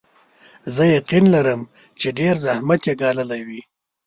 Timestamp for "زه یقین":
0.75-1.25